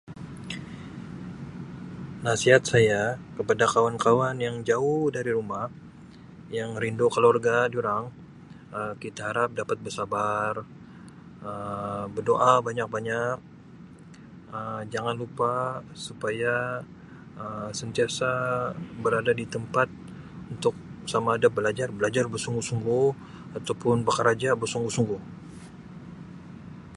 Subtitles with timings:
[2.25, 3.01] Nasihat saya
[3.37, 5.65] kepada kawan-kawan yang jauh dari rumah
[6.59, 8.05] yang rindu keluarga dorang
[8.77, 10.51] Um kita harap dapat bersabar
[11.49, 13.35] Um berdoa banyak-banyak
[14.55, 15.55] Um jangan lupa
[16.07, 16.55] supaya
[17.41, 18.31] Um sentiasa
[19.05, 19.87] berada di tempat
[20.53, 20.73] untuk
[21.13, 23.07] samada belajar belajar bersungguh-sungguh
[23.57, 25.21] ataupun bakaraja bersungguh-sungguh.